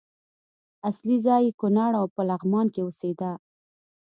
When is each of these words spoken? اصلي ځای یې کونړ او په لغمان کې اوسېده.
اصلي 0.89 1.17
ځای 1.25 1.41
یې 1.47 1.55
کونړ 1.59 1.91
او 1.99 2.05
په 2.15 2.21
لغمان 2.29 2.67
کې 2.73 2.81
اوسېده. 2.83 3.31